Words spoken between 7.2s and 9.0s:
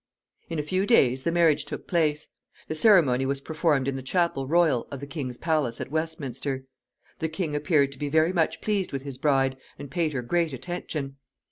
king appeared to be very much pleased